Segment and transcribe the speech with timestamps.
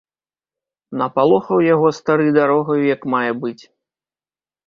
[1.01, 3.61] Напалохаў яго стары дарогаю як мае быць.